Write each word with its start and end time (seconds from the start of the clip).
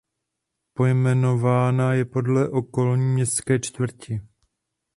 Pojmenována 0.73 1.93
je 1.93 2.05
podle 2.05 2.49
okolní 2.49 3.05
městské 3.13 3.59
čtvrti. 3.59 4.21